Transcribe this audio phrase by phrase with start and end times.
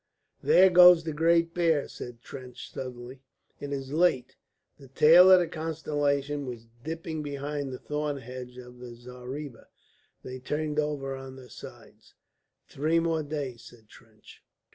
[0.41, 3.21] "There goes the Great Bear," said Trench, suddenly.
[3.59, 4.35] "It is late."
[4.79, 9.67] The tail of the constellation was dipping behind the thorn hedge of the zareeba.
[10.23, 12.15] They turned over on their sides.
[12.67, 14.43] "Three more days," said Trench.